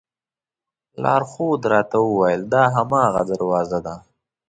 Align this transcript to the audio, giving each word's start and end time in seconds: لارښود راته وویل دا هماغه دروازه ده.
لارښود 1.01 1.61
راته 1.73 1.97
وویل 2.07 2.41
دا 2.53 2.63
هماغه 2.75 3.21
دروازه 3.31 3.79
ده. 3.85 3.95